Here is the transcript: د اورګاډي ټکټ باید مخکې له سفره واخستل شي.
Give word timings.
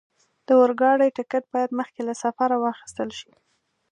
د 0.45 0.49
اورګاډي 0.59 1.09
ټکټ 1.17 1.43
باید 1.53 1.77
مخکې 1.79 2.01
له 2.07 2.13
سفره 2.23 2.55
واخستل 2.65 3.09
شي. 3.19 3.31